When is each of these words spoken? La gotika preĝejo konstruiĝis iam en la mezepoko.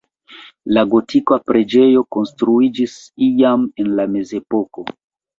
La 0.75 0.83
gotika 0.93 1.35
preĝejo 1.49 2.01
konstruiĝis 2.15 2.95
iam 3.27 3.67
en 3.83 3.91
la 3.99 4.07
mezepoko. 4.15 4.87